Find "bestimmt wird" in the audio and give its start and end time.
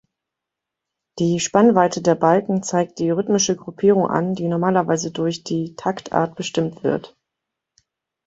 6.35-7.15